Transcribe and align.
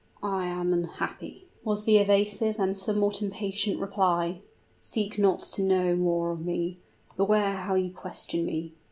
"I 0.23 0.45
am 0.47 0.73
unhappy," 0.73 1.45
was 1.63 1.85
the 1.85 1.97
evasive 1.99 2.57
and 2.57 2.75
somewhat 2.75 3.21
impatient 3.21 3.79
reply. 3.79 4.39
"Seek 4.79 5.19
not 5.19 5.41
to 5.53 5.61
know 5.61 5.95
more 5.95 6.31
of 6.31 6.43
me 6.43 6.79
beware 7.17 7.57
how 7.57 7.75
you 7.75 7.91
question 7.93 8.43
me. 8.43 8.73